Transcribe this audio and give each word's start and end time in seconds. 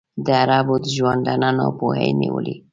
د 0.25 0.27
عربو 0.41 0.75
د 0.83 0.85
ژوندانه 0.95 1.49
ناپوهۍ 1.59 2.09
نیولی. 2.21 2.55